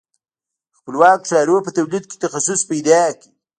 [0.77, 3.23] خپلواکو ښارونو په تولید کې تخصص پیدا کړ.